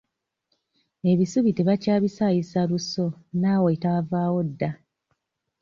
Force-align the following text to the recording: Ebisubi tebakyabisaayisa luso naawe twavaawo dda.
Ebisubi 1.11 1.49
tebakyabisaayisa 1.57 2.59
luso 2.69 3.05
naawe 3.41 3.71
twavaawo 3.81 4.39
dda. 4.49 4.69